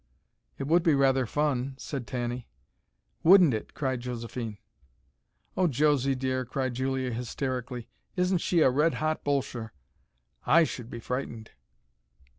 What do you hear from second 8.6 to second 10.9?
a red hot Bolsher! I should